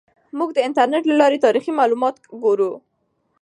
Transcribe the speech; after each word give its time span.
موږ 0.37 0.49
د 0.53 0.59
انټرنیټ 0.67 1.03
له 1.07 1.15
لارې 1.21 1.43
تاریخي 1.45 1.71
معلومات 1.79 2.15
ګورو. 2.43 2.71